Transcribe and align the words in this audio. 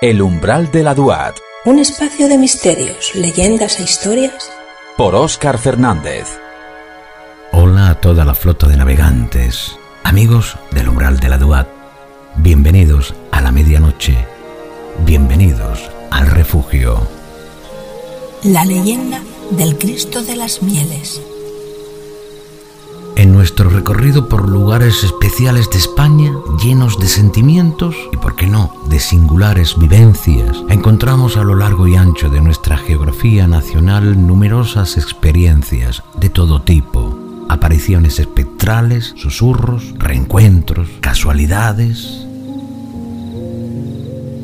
El 0.00 0.22
umbral 0.22 0.70
de 0.70 0.84
la 0.84 0.94
Duat. 0.94 1.38
Un 1.64 1.80
espacio 1.80 2.28
de 2.28 2.38
misterios, 2.38 3.16
leyendas 3.16 3.80
e 3.80 3.82
historias. 3.82 4.48
Por 4.96 5.16
Óscar 5.16 5.58
Fernández. 5.58 6.38
Hola 7.50 7.90
a 7.90 8.00
toda 8.00 8.24
la 8.24 8.36
flota 8.36 8.68
de 8.68 8.76
navegantes, 8.76 9.76
amigos 10.04 10.56
del 10.70 10.88
umbral 10.88 11.18
de 11.18 11.28
la 11.28 11.36
Duat. 11.36 11.66
Bienvenidos 12.36 13.12
a 13.32 13.40
la 13.40 13.50
medianoche. 13.50 14.16
Bienvenidos 15.04 15.90
al 16.12 16.30
refugio. 16.30 17.04
La 18.44 18.64
leyenda 18.64 19.20
del 19.50 19.78
Cristo 19.78 20.22
de 20.22 20.36
las 20.36 20.62
Mieles. 20.62 21.20
En 23.18 23.32
nuestro 23.32 23.68
recorrido 23.68 24.28
por 24.28 24.48
lugares 24.48 25.02
especiales 25.02 25.68
de 25.70 25.78
España, 25.78 26.30
llenos 26.62 27.00
de 27.00 27.08
sentimientos 27.08 27.96
y, 28.12 28.16
por 28.16 28.36
qué 28.36 28.46
no, 28.46 28.72
de 28.88 29.00
singulares 29.00 29.76
vivencias, 29.76 30.56
encontramos 30.68 31.36
a 31.36 31.42
lo 31.42 31.56
largo 31.56 31.88
y 31.88 31.96
ancho 31.96 32.30
de 32.30 32.40
nuestra 32.40 32.76
geografía 32.76 33.48
nacional 33.48 34.24
numerosas 34.24 34.96
experiencias 34.96 36.04
de 36.16 36.30
todo 36.30 36.62
tipo. 36.62 37.18
Apariciones 37.48 38.20
espectrales, 38.20 39.14
susurros, 39.16 39.94
reencuentros, 39.98 40.88
casualidades, 41.00 42.27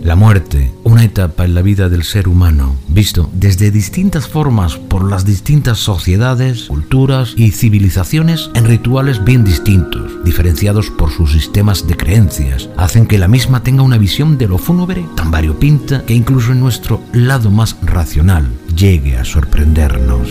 la 0.04 0.16
muerte, 0.16 0.70
una 0.84 1.02
etapa 1.02 1.46
en 1.46 1.54
la 1.54 1.62
vida 1.62 1.88
del 1.88 2.04
ser 2.04 2.28
humano, 2.28 2.76
visto 2.88 3.30
desde 3.32 3.70
distintas 3.70 4.28
formas 4.28 4.76
por 4.76 5.10
las 5.10 5.24
distintas 5.24 5.78
sociedades, 5.78 6.64
culturas 6.64 7.32
y 7.38 7.52
civilizaciones 7.52 8.50
en 8.54 8.66
rituales 8.66 9.24
bien 9.24 9.44
distintos, 9.44 10.22
diferenciados 10.22 10.90
por 10.90 11.10
sus 11.10 11.32
sistemas 11.32 11.88
de 11.88 11.96
creencias, 11.96 12.68
hacen 12.76 13.06
que 13.06 13.18
la 13.18 13.28
misma 13.28 13.62
tenga 13.62 13.82
una 13.82 13.96
visión 13.96 14.36
de 14.36 14.46
lo 14.46 14.58
fúnebre 14.58 15.06
tan 15.16 15.30
variopinta 15.30 16.04
que 16.04 16.12
incluso 16.12 16.52
en 16.52 16.60
nuestro 16.60 17.00
lado 17.14 17.50
más 17.50 17.74
racional 17.82 18.46
llegue 18.76 19.16
a 19.16 19.24
sorprendernos. 19.24 20.28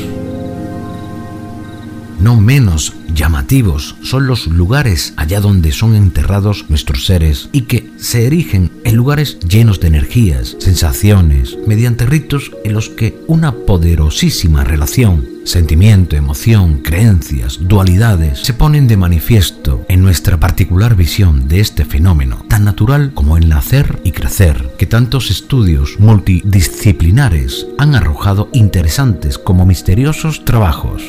No 2.24 2.40
menos 2.40 2.94
llamativos 3.14 3.98
son 4.02 4.28
los 4.28 4.48
lugares 4.48 5.14
allá 5.18 5.42
donde 5.42 5.74
son 5.74 5.94
enterrados 5.94 6.64
nuestros 6.70 7.06
seres 7.06 7.50
y 7.52 7.64
que 7.64 7.92
se 7.98 8.26
erigen 8.26 8.72
en 8.86 8.96
lugares 8.96 9.40
llenos 9.42 9.82
de 9.82 9.90
energías, 9.90 10.56
sensaciones, 10.58 11.58
mediante 11.68 12.06
ritos 12.06 12.54
en 12.64 12.72
los 12.72 12.88
que 12.88 13.20
una 13.28 13.52
poderosísima 13.52 14.64
relación, 14.64 15.28
sentimiento, 15.44 16.16
emoción, 16.16 16.78
creencias, 16.78 17.58
dualidades 17.60 18.40
se 18.40 18.54
ponen 18.54 18.88
de 18.88 18.96
manifiesto 18.96 19.86
en 19.90 20.02
nuestra 20.02 20.40
particular 20.40 20.96
visión 20.96 21.50
de 21.50 21.60
este 21.60 21.84
fenómeno, 21.84 22.46
tan 22.48 22.64
natural 22.64 23.12
como 23.14 23.36
el 23.36 23.50
nacer 23.50 24.00
y 24.06 24.14
crecer, 24.14 24.72
que 24.78 24.86
tantos 24.86 25.30
estudios 25.30 26.00
multidisciplinares 26.00 27.68
han 27.78 27.96
arrojado 27.96 28.48
interesantes 28.54 29.38
como 29.38 29.66
misteriosos 29.66 30.46
trabajos. 30.46 31.04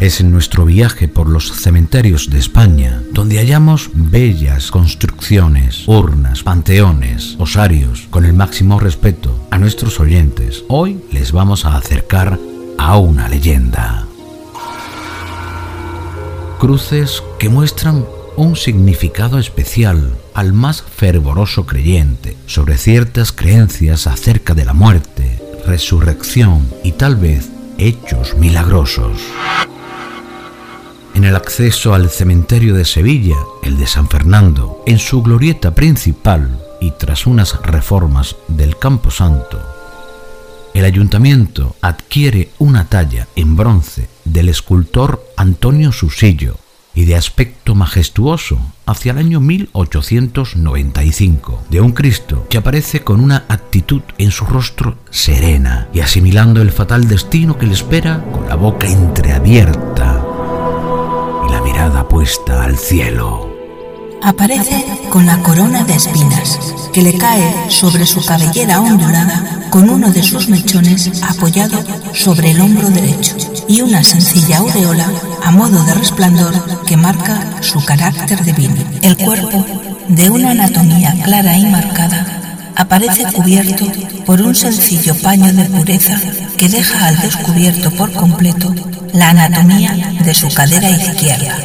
Es 0.00 0.22
en 0.22 0.32
nuestro 0.32 0.64
viaje 0.64 1.08
por 1.08 1.28
los 1.28 1.52
cementerios 1.52 2.30
de 2.30 2.38
España 2.38 3.02
donde 3.12 3.36
hallamos 3.36 3.90
bellas 3.92 4.70
construcciones, 4.70 5.86
urnas, 5.86 6.42
panteones, 6.42 7.36
osarios, 7.38 8.06
con 8.08 8.24
el 8.24 8.32
máximo 8.32 8.80
respeto 8.80 9.46
a 9.50 9.58
nuestros 9.58 10.00
oyentes. 10.00 10.64
Hoy 10.68 11.04
les 11.12 11.32
vamos 11.32 11.66
a 11.66 11.76
acercar 11.76 12.38
a 12.78 12.96
una 12.96 13.28
leyenda. 13.28 14.06
Cruces 16.58 17.22
que 17.38 17.50
muestran 17.50 18.06
un 18.38 18.56
significado 18.56 19.38
especial 19.38 20.16
al 20.32 20.54
más 20.54 20.80
fervoroso 20.82 21.66
creyente 21.66 22.38
sobre 22.46 22.78
ciertas 22.78 23.32
creencias 23.32 24.06
acerca 24.06 24.54
de 24.54 24.64
la 24.64 24.72
muerte, 24.72 25.42
resurrección 25.66 26.66
y 26.82 26.92
tal 26.92 27.16
vez 27.16 27.50
hechos 27.76 28.34
milagrosos. 28.38 29.20
En 31.20 31.26
el 31.26 31.36
acceso 31.36 31.92
al 31.92 32.08
cementerio 32.08 32.74
de 32.74 32.86
Sevilla, 32.86 33.36
el 33.62 33.76
de 33.76 33.86
San 33.86 34.08
Fernando, 34.08 34.82
en 34.86 34.98
su 34.98 35.20
glorieta 35.20 35.74
principal 35.74 36.58
y 36.80 36.92
tras 36.92 37.26
unas 37.26 37.60
reformas 37.60 38.36
del 38.48 38.78
Campo 38.78 39.10
Santo, 39.10 39.60
el 40.72 40.86
ayuntamiento 40.86 41.76
adquiere 41.82 42.48
una 42.58 42.86
talla 42.86 43.28
en 43.36 43.54
bronce 43.54 44.08
del 44.24 44.48
escultor 44.48 45.22
Antonio 45.36 45.92
Susillo 45.92 46.56
y 46.94 47.04
de 47.04 47.16
aspecto 47.16 47.74
majestuoso 47.74 48.58
hacia 48.86 49.12
el 49.12 49.18
año 49.18 49.40
1895, 49.40 51.64
de 51.68 51.82
un 51.82 51.92
Cristo 51.92 52.46
que 52.48 52.56
aparece 52.56 53.02
con 53.02 53.20
una 53.20 53.44
actitud 53.48 54.00
en 54.16 54.30
su 54.30 54.46
rostro 54.46 54.96
serena 55.10 55.88
y 55.92 56.00
asimilando 56.00 56.62
el 56.62 56.72
fatal 56.72 57.08
destino 57.08 57.58
que 57.58 57.66
le 57.66 57.74
espera 57.74 58.24
con 58.32 58.48
la 58.48 58.54
boca 58.54 58.88
entreabierta 58.88 60.19
al 62.20 62.76
cielo. 62.76 63.50
Aparece 64.22 64.84
con 65.08 65.24
la 65.24 65.38
corona 65.38 65.84
de 65.84 65.94
espinas 65.94 66.58
que 66.92 67.00
le 67.00 67.14
cae 67.14 67.70
sobre 67.70 68.04
su 68.04 68.22
cabellera 68.22 68.78
ondulada 68.78 69.68
con 69.70 69.88
uno 69.88 70.10
de 70.10 70.22
sus 70.22 70.50
mechones 70.50 71.10
apoyado 71.22 71.82
sobre 72.12 72.50
el 72.50 72.60
hombro 72.60 72.90
derecho 72.90 73.36
y 73.68 73.80
una 73.80 74.04
sencilla 74.04 74.58
aureola 74.58 75.10
a 75.42 75.50
modo 75.50 75.82
de 75.82 75.94
resplandor 75.94 76.84
que 76.84 76.98
marca 76.98 77.62
su 77.62 77.82
carácter 77.82 78.44
divino. 78.44 78.84
El 79.00 79.16
cuerpo, 79.16 79.64
de 80.08 80.28
una 80.28 80.50
anatomía 80.50 81.14
clara 81.24 81.56
y 81.56 81.64
marcada, 81.64 82.60
aparece 82.76 83.32
cubierto 83.32 83.86
por 84.26 84.42
un 84.42 84.54
sencillo 84.54 85.14
paño 85.22 85.50
de 85.54 85.64
pureza 85.64 86.20
que 86.58 86.68
deja 86.68 87.06
al 87.06 87.16
descubierto 87.16 87.90
por 87.92 88.12
completo 88.12 88.74
la 89.14 89.30
anatomía 89.30 90.14
de 90.22 90.34
su 90.34 90.52
cadera 90.52 90.90
izquierda, 90.90 91.56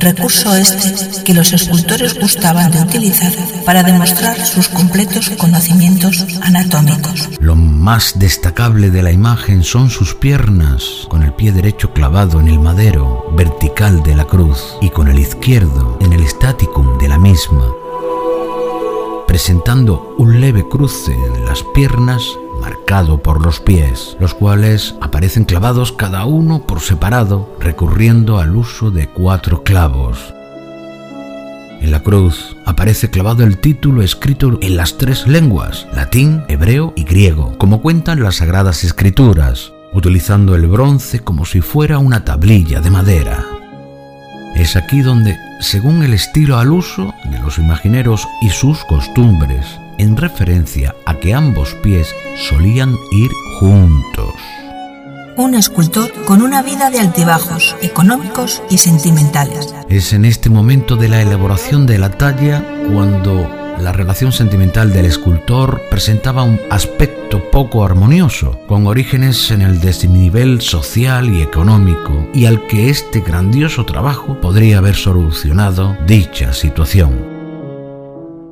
recurso 0.00 0.54
este 0.54 1.24
que 1.24 1.34
los 1.34 1.52
escultores 1.52 2.18
gustaban 2.18 2.70
de 2.70 2.80
utilizar 2.80 3.32
para 3.64 3.82
demostrar 3.82 4.44
sus 4.44 4.68
completos 4.68 5.30
conocimientos 5.30 6.24
anatómicos. 6.42 7.28
Lo 7.40 7.56
más 7.56 8.18
destacable 8.18 8.90
de 8.90 9.02
la 9.02 9.12
imagen 9.12 9.62
son 9.62 9.90
sus 9.90 10.14
piernas, 10.14 11.06
con 11.08 11.22
el 11.22 11.32
pie 11.32 11.52
derecho 11.52 11.92
clavado 11.92 12.40
en 12.40 12.48
el 12.48 12.58
madero 12.58 13.32
vertical 13.36 14.02
de 14.02 14.14
la 14.14 14.24
cruz 14.24 14.76
y 14.80 14.90
con 14.90 15.08
el 15.08 15.18
izquierdo 15.18 15.98
en 16.00 16.12
el 16.12 16.26
staticum 16.26 16.98
de 16.98 17.08
la 17.08 17.18
misma, 17.18 17.72
presentando 19.26 20.14
un 20.18 20.40
leve 20.40 20.66
cruce 20.68 21.12
en 21.12 21.44
las 21.44 21.62
piernas 21.74 22.22
marcado 22.66 23.22
por 23.22 23.46
los 23.46 23.60
pies, 23.60 24.16
los 24.18 24.34
cuales 24.34 24.96
aparecen 25.00 25.44
clavados 25.44 25.92
cada 25.92 26.24
uno 26.24 26.66
por 26.66 26.80
separado, 26.80 27.56
recurriendo 27.60 28.40
al 28.40 28.56
uso 28.56 28.90
de 28.90 29.06
cuatro 29.06 29.62
clavos. 29.62 30.34
En 31.80 31.92
la 31.92 32.02
cruz 32.02 32.56
aparece 32.64 33.08
clavado 33.08 33.44
el 33.44 33.58
título 33.58 34.02
escrito 34.02 34.58
en 34.60 34.76
las 34.76 34.98
tres 34.98 35.28
lenguas, 35.28 35.86
latín, 35.94 36.42
hebreo 36.48 36.92
y 36.96 37.04
griego, 37.04 37.56
como 37.56 37.80
cuentan 37.82 38.20
las 38.20 38.36
sagradas 38.36 38.82
escrituras, 38.82 39.72
utilizando 39.92 40.56
el 40.56 40.66
bronce 40.66 41.20
como 41.20 41.44
si 41.44 41.60
fuera 41.60 41.98
una 41.98 42.24
tablilla 42.24 42.80
de 42.80 42.90
madera. 42.90 43.44
Es 44.56 44.74
aquí 44.74 45.02
donde, 45.02 45.36
según 45.60 46.02
el 46.02 46.14
estilo 46.14 46.58
al 46.58 46.72
uso 46.72 47.14
de 47.30 47.38
los 47.38 47.58
imagineros 47.58 48.26
y 48.42 48.50
sus 48.50 48.82
costumbres, 48.86 49.78
en 49.98 50.16
referencia 50.16 50.94
a 51.04 51.14
que 51.18 51.34
ambos 51.34 51.74
pies 51.82 52.14
solían 52.48 52.96
ir 53.12 53.30
juntos. 53.60 54.34
Un 55.36 55.54
escultor 55.54 56.10
con 56.24 56.40
una 56.40 56.62
vida 56.62 56.90
de 56.90 57.00
altibajos 57.00 57.76
económicos 57.82 58.62
y 58.70 58.78
sentimentales. 58.78 59.74
Es 59.88 60.12
en 60.12 60.24
este 60.24 60.48
momento 60.48 60.96
de 60.96 61.08
la 61.08 61.20
elaboración 61.20 61.86
de 61.86 61.98
la 61.98 62.10
talla 62.10 62.64
cuando 62.90 63.48
la 63.78 63.92
relación 63.92 64.32
sentimental 64.32 64.92
del 64.92 65.04
escultor 65.04 65.82
presentaba 65.90 66.42
un 66.42 66.58
aspecto 66.70 67.50
poco 67.50 67.84
armonioso, 67.84 68.58
con 68.66 68.86
orígenes 68.86 69.50
en 69.50 69.60
el 69.60 69.80
desnivel 69.80 70.62
social 70.62 71.28
y 71.28 71.42
económico, 71.42 72.26
y 72.32 72.46
al 72.46 72.66
que 72.66 72.88
este 72.88 73.20
grandioso 73.20 73.84
trabajo 73.84 74.40
podría 74.40 74.78
haber 74.78 74.94
solucionado 74.94 75.96
dicha 76.06 76.54
situación 76.54 77.35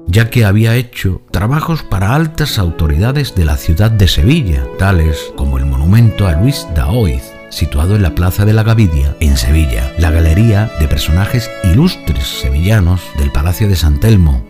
ya 0.07 0.31
que 0.31 0.45
había 0.45 0.77
hecho 0.77 1.23
trabajos 1.31 1.83
para 1.83 2.15
altas 2.15 2.59
autoridades 2.59 3.35
de 3.35 3.45
la 3.45 3.57
ciudad 3.57 3.91
de 3.91 4.09
Sevilla, 4.09 4.65
tales 4.79 5.33
como 5.37 5.59
el 5.59 5.67
monumento 5.67 6.27
a 6.27 6.33
Luis 6.33 6.67
Daoiz, 6.75 7.33
situado 7.51 7.97
en 7.97 8.03
la 8.03 8.15
Plaza 8.15 8.45
de 8.45 8.53
la 8.53 8.63
Gavidia, 8.63 9.17
en 9.21 9.37
Sevilla, 9.37 9.93
la 9.99 10.11
galería 10.11 10.71
de 10.81 10.89
personajes 10.89 11.51
ilustres 11.65 12.27
sevillanos 12.27 13.01
del 13.19 13.31
Palacio 13.31 13.69
de 13.69 13.77
San 13.77 14.01
Telmo, 14.01 14.45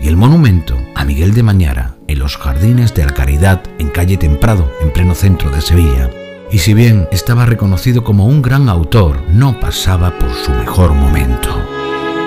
y 0.00 0.08
el 0.08 0.16
monumento 0.16 0.76
a 0.94 1.04
Miguel 1.04 1.34
de 1.34 1.42
Mañara, 1.42 1.96
en 2.06 2.18
los 2.18 2.36
Jardines 2.36 2.94
de 2.94 3.04
la 3.04 3.12
Caridad, 3.12 3.62
en 3.78 3.88
calle 3.88 4.16
Temprado, 4.16 4.70
en 4.80 4.92
pleno 4.92 5.14
centro 5.14 5.50
de 5.50 5.60
Sevilla. 5.60 6.10
Y 6.50 6.58
si 6.58 6.74
bien 6.74 7.08
estaba 7.10 7.46
reconocido 7.46 8.04
como 8.04 8.26
un 8.26 8.42
gran 8.42 8.68
autor, 8.68 9.22
no 9.30 9.58
pasaba 9.60 10.16
por 10.18 10.32
su 10.34 10.52
mejor 10.52 10.92
momento. 10.92 11.73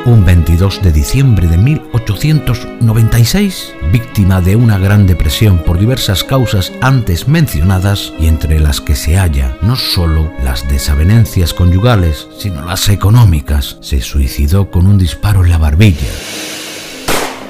Un 0.07 0.25
22 0.25 0.81
de 0.81 0.92
diciembre 0.94 1.48
de 1.48 1.57
1896, 1.57 3.74
víctima 3.92 4.39
de 4.39 4.56
una 4.56 4.77
gran 4.77 5.06
depresión 5.06 5.59
por 5.59 5.77
diversas 5.77 6.24
causas 6.24 6.71
antes 6.80 7.27
mencionadas 7.27 8.13
y 8.18 8.27
entre 8.27 8.62
las 8.62 8.80
que 8.80 8.95
se 8.95 9.18
halla 9.18 9.57
no 9.62 9.75
solo 9.75 10.31
las 10.42 10.65
desavenencias 10.69 11.54
conyugales, 11.54 12.30
sino 12.38 12.63
las 12.63 12.88
económicas, 12.88 13.80
se 13.81 14.00
suicidó 14.00 14.71
con 14.71 14.88
un 14.88 14.98
disparo 14.98 15.44
en 15.44 15.50
la 15.50 15.57
barbilla. 15.57 16.07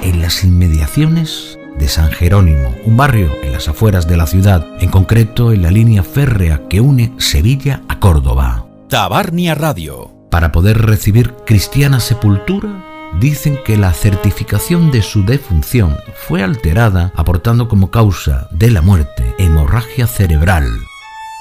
En 0.02 0.20
las 0.20 0.42
inmediaciones 0.42 1.60
de 1.78 1.86
San 1.86 2.10
Jerónimo, 2.10 2.74
un 2.84 2.96
barrio 2.96 3.30
en 3.44 3.52
las 3.52 3.68
afueras 3.68 4.08
de 4.08 4.16
la 4.16 4.26
ciudad, 4.26 4.66
en 4.80 4.90
concreto 4.90 5.52
en 5.52 5.62
la 5.62 5.70
línea 5.70 6.02
férrea 6.02 6.62
que 6.68 6.80
une 6.80 7.12
Sevilla 7.18 7.82
a 7.86 8.00
Córdoba. 8.00 8.66
Tabarnia 8.88 9.54
Radio 9.54 10.17
para 10.30 10.52
poder 10.52 10.82
recibir 10.82 11.34
cristiana 11.46 12.00
sepultura, 12.00 12.84
dicen 13.20 13.58
que 13.64 13.76
la 13.76 13.92
certificación 13.92 14.90
de 14.90 15.02
su 15.02 15.24
defunción 15.24 15.96
fue 16.14 16.42
alterada 16.42 17.12
aportando 17.14 17.68
como 17.68 17.90
causa 17.90 18.48
de 18.50 18.70
la 18.70 18.82
muerte 18.82 19.34
hemorragia 19.38 20.06
cerebral. 20.06 20.66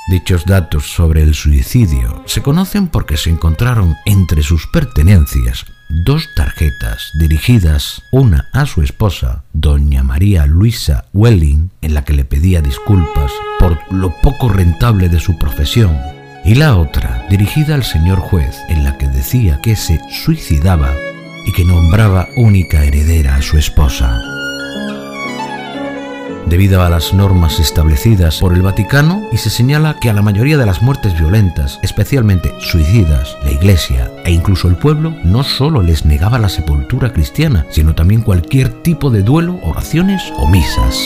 Dichos 0.10 0.46
datos 0.46 0.86
sobre 0.94 1.22
el 1.22 1.36
suicidio 1.36 2.24
se 2.26 2.42
conocen 2.42 2.88
porque 2.88 3.18
se 3.18 3.30
encontraron 3.30 3.96
entre 4.06 4.42
sus 4.42 4.66
pertenencias 4.68 5.66
dos 5.90 6.28
tarjetas 6.36 7.12
dirigidas, 7.20 8.02
una 8.12 8.48
a 8.54 8.66
su 8.66 8.82
esposa, 8.82 9.44
doña 9.54 10.04
María 10.04 10.46
Luisa 10.46 11.06
Welling, 11.14 11.72
en 11.82 11.94
la 11.94 12.04
que 12.04 12.14
le 12.14 12.26
pedía 12.26 12.62
disculpas 12.62 13.32
por 13.60 13.80
lo 13.92 14.14
poco 14.22 14.50
rentable 14.50 15.10
de 15.10 15.20
su 15.20 15.38
profesión 15.38 15.98
y 16.48 16.56
la 16.56 16.78
otra 16.78 17.28
dirigida 17.30 17.76
al 17.76 17.84
señor 17.84 18.20
juez 18.20 18.58
en 18.70 18.86
la 18.86 18.98
que 18.98 19.10
decía 19.10 19.60
que 19.62 19.76
se 19.76 20.00
suicidaba 20.10 20.96
y 21.46 21.52
que 21.52 21.66
nombraba 21.66 22.30
única 22.38 22.86
heredera 22.86 23.36
a 23.36 23.42
su 23.42 23.58
esposa. 23.58 24.18
Debido 26.46 26.82
a 26.82 26.90
las 26.90 27.14
normas 27.14 27.60
establecidas 27.60 28.40
por 28.40 28.54
el 28.54 28.62
Vaticano, 28.62 29.28
y 29.34 29.38
se 29.38 29.50
señala 29.50 29.98
que 30.00 30.10
a 30.10 30.14
la 30.14 30.22
mayoría 30.22 30.58
de 30.58 30.66
las 30.66 30.82
muertes 30.82 31.20
violentas, 31.20 31.80
especialmente 31.84 32.54
suicidas, 32.60 33.38
la 33.44 33.52
Iglesia 33.52 34.10
e 34.24 34.32
incluso 34.32 34.70
el 34.70 34.78
pueblo 34.78 35.14
no 35.26 35.44
solo 35.44 35.82
les 35.82 36.06
negaba 36.06 36.40
la 36.40 36.48
sepultura 36.48 37.12
cristiana, 37.12 37.66
sino 37.70 37.94
también 37.94 38.22
cualquier 38.22 38.70
tipo 38.70 39.10
de 39.10 39.22
duelo, 39.22 39.60
oraciones 39.64 40.24
o 40.38 40.48
misas 40.48 40.98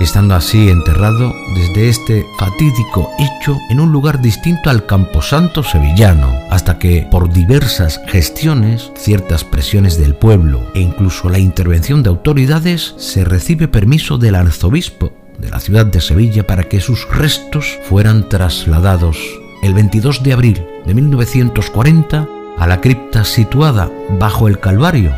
estando 0.00 0.34
así 0.34 0.70
enterrado 0.70 1.34
desde 1.54 1.88
este 1.88 2.26
fatídico 2.38 3.10
hecho 3.18 3.58
en 3.68 3.80
un 3.80 3.92
lugar 3.92 4.20
distinto 4.20 4.70
al 4.70 4.86
camposanto 4.86 5.62
sevillano, 5.62 6.32
hasta 6.50 6.78
que 6.78 7.06
por 7.10 7.32
diversas 7.32 8.00
gestiones, 8.06 8.90
ciertas 8.96 9.44
presiones 9.44 9.98
del 9.98 10.14
pueblo 10.14 10.60
e 10.74 10.80
incluso 10.80 11.28
la 11.28 11.38
intervención 11.38 12.02
de 12.02 12.08
autoridades, 12.08 12.94
se 12.96 13.24
recibe 13.24 13.68
permiso 13.68 14.18
del 14.18 14.34
arzobispo 14.34 15.12
de 15.38 15.50
la 15.50 15.60
ciudad 15.60 15.86
de 15.86 16.00
Sevilla 16.00 16.46
para 16.46 16.64
que 16.64 16.80
sus 16.80 17.08
restos 17.08 17.78
fueran 17.88 18.28
trasladados 18.28 19.18
el 19.62 19.74
22 19.74 20.22
de 20.22 20.32
abril 20.32 20.64
de 20.86 20.94
1940 20.94 22.28
a 22.58 22.66
la 22.66 22.80
cripta 22.80 23.24
situada 23.24 23.90
bajo 24.18 24.48
el 24.48 24.60
Calvario, 24.60 25.12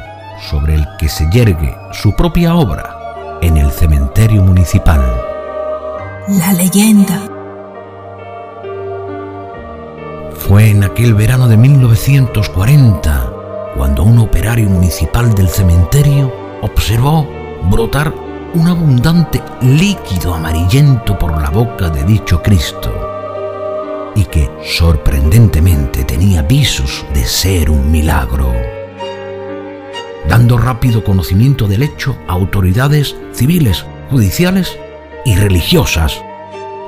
sobre 0.50 0.74
el 0.74 0.86
que 0.98 1.08
se 1.08 1.28
yergue 1.30 1.74
su 1.92 2.14
propia 2.14 2.54
obra, 2.54 3.01
en 3.42 3.56
el 3.56 3.70
cementerio 3.72 4.40
municipal. 4.42 5.00
La 6.28 6.52
leyenda. 6.52 7.20
Fue 10.36 10.70
en 10.70 10.84
aquel 10.84 11.14
verano 11.14 11.48
de 11.48 11.56
1940 11.56 13.32
cuando 13.76 14.04
un 14.04 14.18
operario 14.20 14.68
municipal 14.70 15.34
del 15.34 15.48
cementerio 15.48 16.32
observó 16.62 17.28
brotar 17.64 18.14
un 18.54 18.68
abundante 18.68 19.42
líquido 19.62 20.34
amarillento 20.34 21.18
por 21.18 21.40
la 21.40 21.50
boca 21.50 21.88
de 21.88 22.04
dicho 22.04 22.40
Cristo 22.42 22.92
y 24.14 24.24
que 24.24 24.50
sorprendentemente 24.62 26.04
tenía 26.04 26.42
visos 26.42 27.04
de 27.12 27.24
ser 27.24 27.70
un 27.70 27.90
milagro 27.90 28.81
dando 30.28 30.58
rápido 30.58 31.04
conocimiento 31.04 31.66
del 31.66 31.82
hecho 31.82 32.16
a 32.28 32.32
autoridades 32.32 33.16
civiles, 33.32 33.84
judiciales 34.10 34.78
y 35.24 35.36
religiosas. 35.36 36.22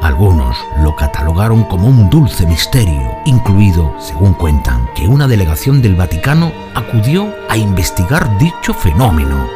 Algunos 0.03 0.57
lo 0.83 0.95
catalogaron 0.97 1.65
como 1.65 1.89
un 1.89 2.11
dulce 2.11 2.47
misterio, 2.47 3.17
incluido, 3.25 3.95
según 3.99 4.35
cuentan, 4.35 4.89
que 4.95 5.09
una 5.09 5.27
delegación 5.27 5.81
del 5.81 5.95
Vaticano 5.95 6.53
acudió 6.75 7.33
a 7.49 7.57
investigar 7.57 8.39
dicho 8.39 8.75
fenómeno. 8.75 9.49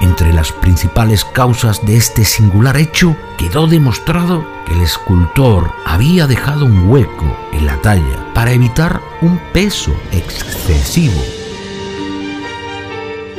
Entre 0.00 0.32
las 0.32 0.52
principales 0.52 1.24
causas 1.24 1.84
de 1.84 1.96
este 1.96 2.24
singular 2.24 2.76
hecho 2.76 3.16
quedó 3.36 3.66
demostrado 3.66 4.46
que 4.64 4.72
el 4.72 4.80
escultor 4.80 5.72
había 5.84 6.26
dejado 6.26 6.64
un 6.64 6.88
hueco 6.88 7.36
en 7.52 7.66
la 7.66 7.76
talla 7.82 8.32
para 8.32 8.52
evitar 8.52 9.00
un 9.20 9.38
peso 9.52 9.92
excesivo 10.12 11.20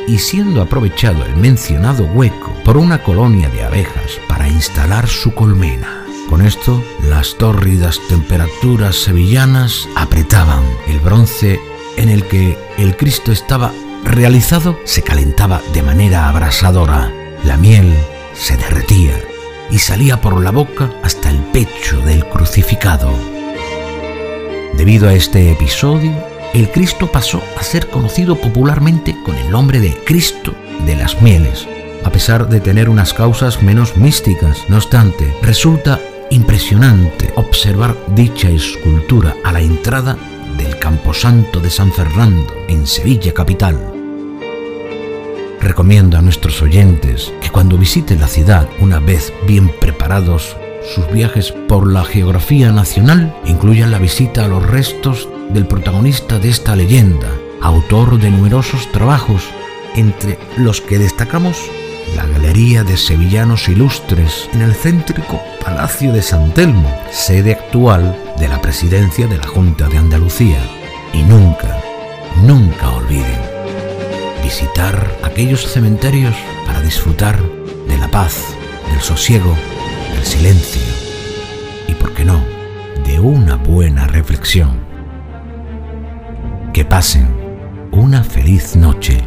y 0.06 0.18
siendo 0.18 0.62
aprovechado 0.62 1.24
el 1.24 1.36
mencionado 1.36 2.04
hueco 2.04 2.52
por 2.64 2.76
una 2.76 3.02
colonia 3.02 3.48
de 3.48 3.64
abejas 3.64 4.20
para 4.28 4.48
instalar 4.48 5.08
su 5.08 5.34
colmena. 5.34 6.04
Con 6.28 6.42
esto, 6.42 6.82
las 7.08 7.36
tórridas 7.36 8.00
temperaturas 8.08 8.96
sevillanas 8.96 9.88
apretaban. 9.96 10.64
El 10.86 11.00
bronce 11.00 11.60
en 11.96 12.08
el 12.08 12.26
que 12.26 12.56
el 12.78 12.96
Cristo 12.96 13.32
estaba 13.32 13.72
realizado 14.04 14.78
se 14.84 15.02
calentaba 15.02 15.60
de 15.72 15.82
manera 15.82 16.28
abrasadora. 16.28 17.12
La 17.44 17.56
miel 17.56 17.94
se 18.34 18.56
derretía 18.56 19.12
y 19.70 19.78
salía 19.78 20.20
por 20.20 20.42
la 20.42 20.50
boca 20.50 20.90
hasta 21.02 21.30
el 21.30 21.38
pecho 21.38 22.00
del 22.00 22.26
crucificado. 22.26 23.12
Debido 24.74 25.08
a 25.08 25.14
este 25.14 25.52
episodio, 25.52 26.31
el 26.54 26.70
Cristo 26.70 27.10
pasó 27.10 27.42
a 27.58 27.62
ser 27.62 27.88
conocido 27.88 28.36
popularmente 28.36 29.16
con 29.24 29.34
el 29.36 29.50
nombre 29.50 29.80
de 29.80 29.94
Cristo 30.04 30.54
de 30.84 30.96
las 30.96 31.20
Mieles, 31.22 31.66
a 32.04 32.10
pesar 32.10 32.48
de 32.48 32.60
tener 32.60 32.88
unas 32.88 33.14
causas 33.14 33.62
menos 33.62 33.96
místicas. 33.96 34.58
No 34.68 34.76
obstante, 34.76 35.32
resulta 35.42 35.98
impresionante 36.30 37.32
observar 37.36 37.96
dicha 38.14 38.50
escultura 38.50 39.34
a 39.44 39.52
la 39.52 39.60
entrada 39.60 40.16
del 40.58 40.78
Camposanto 40.78 41.60
de 41.60 41.70
San 41.70 41.90
Fernando, 41.92 42.52
en 42.68 42.86
Sevilla 42.86 43.32
capital. 43.32 43.78
Recomiendo 45.60 46.18
a 46.18 46.22
nuestros 46.22 46.60
oyentes 46.60 47.32
que 47.40 47.50
cuando 47.50 47.78
visiten 47.78 48.20
la 48.20 48.28
ciudad, 48.28 48.68
una 48.80 48.98
vez 48.98 49.32
bien 49.46 49.70
preparados 49.80 50.56
sus 50.94 51.10
viajes 51.10 51.52
por 51.68 51.90
la 51.90 52.04
geografía 52.04 52.72
nacional, 52.72 53.34
incluyan 53.44 53.90
la 53.90 53.98
visita 53.98 54.44
a 54.44 54.48
los 54.48 54.64
restos 54.66 55.28
del 55.50 55.66
protagonista 55.66 56.38
de 56.38 56.48
esta 56.48 56.76
leyenda, 56.76 57.28
autor 57.60 58.18
de 58.18 58.30
numerosos 58.30 58.90
trabajos, 58.92 59.42
entre 59.94 60.38
los 60.56 60.80
que 60.80 60.98
destacamos 60.98 61.58
la 62.16 62.26
Galería 62.26 62.84
de 62.84 62.96
Sevillanos 62.96 63.68
Ilustres 63.68 64.48
en 64.52 64.62
el 64.62 64.74
céntrico 64.74 65.40
Palacio 65.64 66.12
de 66.12 66.22
San 66.22 66.52
Telmo, 66.52 66.90
sede 67.10 67.52
actual 67.52 68.16
de 68.38 68.48
la 68.48 68.60
presidencia 68.60 69.26
de 69.26 69.38
la 69.38 69.46
Junta 69.46 69.88
de 69.88 69.98
Andalucía. 69.98 70.58
Y 71.12 71.22
nunca, 71.22 71.82
nunca 72.42 72.90
olviden 72.90 73.40
visitar 74.42 75.16
aquellos 75.22 75.66
cementerios 75.66 76.34
para 76.66 76.80
disfrutar 76.82 77.40
de 77.88 77.96
la 77.96 78.08
paz, 78.08 78.54
del 78.90 79.00
sosiego, 79.00 79.56
del 80.22 80.30
silencio 80.30 80.82
y, 81.88 81.94
por 81.94 82.14
qué 82.14 82.24
no, 82.24 82.40
de 83.04 83.18
una 83.18 83.56
buena 83.56 84.06
reflexión 84.06 84.80
que 86.72 86.84
pasen 86.84 87.26
una 87.90 88.22
feliz 88.22 88.76
noche 88.76 89.20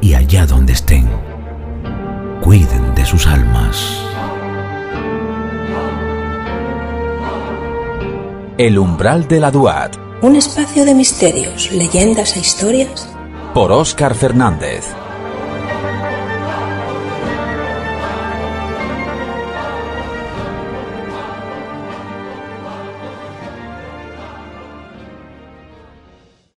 y 0.00 0.14
allá 0.14 0.46
donde 0.46 0.74
estén, 0.74 1.08
cuiden 2.42 2.94
de 2.94 3.06
sus 3.06 3.26
almas. 3.26 4.02
El 8.58 8.78
umbral 8.78 9.26
de 9.26 9.40
la 9.40 9.50
Duat. 9.50 9.96
Un 10.22 10.36
espacio 10.36 10.84
de 10.84 10.94
misterios, 10.94 11.72
leyendas 11.72 12.36
e 12.36 12.40
historias. 12.40 13.08
Por 13.54 13.72
Óscar 13.72 14.14
Fernández. 14.14 14.84